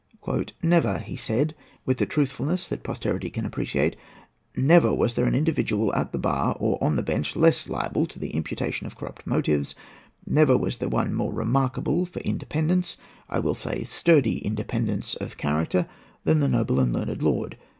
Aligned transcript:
"Never," 0.63 0.97
he 0.97 1.15
said, 1.15 1.53
with 1.85 2.01
a 2.01 2.07
truthfulness 2.07 2.67
that 2.69 2.81
posterity 2.81 3.29
can 3.29 3.45
appreciate, 3.45 3.95
"never 4.55 4.91
was 4.91 5.13
there 5.13 5.27
an 5.27 5.35
individual 5.35 5.93
at 5.93 6.11
the 6.11 6.17
bar 6.17 6.57
or 6.59 6.83
on 6.83 6.95
the 6.95 7.03
bench 7.03 7.35
less 7.35 7.69
liable 7.69 8.07
to 8.07 8.17
the 8.17 8.31
imputation 8.31 8.87
of 8.87 8.97
corrupt 8.97 9.27
motives; 9.27 9.75
never 10.25 10.57
was 10.57 10.79
there 10.79 10.89
one 10.89 11.13
more 11.13 11.31
remarkable 11.31 12.07
for 12.07 12.19
independence—I 12.21 13.37
will 13.37 13.53
say, 13.53 13.83
sturdy 13.83 14.39
independence—of 14.43 15.37
character, 15.37 15.87
than 16.23 16.39
the 16.39 16.47
noble 16.49 16.79
and 16.79 16.91
learned 16.91 17.21
lord. 17.21 17.57